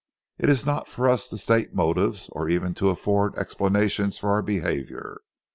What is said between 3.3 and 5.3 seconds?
explanations for our behaviour.